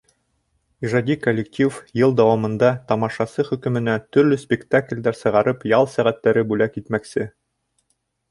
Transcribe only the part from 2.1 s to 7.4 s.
дауамында тамашасы хөкөмөнә төрлө спектаклдәр сығарып, ял сәғәттәре бүләк итмәксе.